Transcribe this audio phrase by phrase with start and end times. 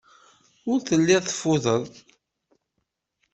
[0.71, 1.83] Ur telliḍ teffudeḍ.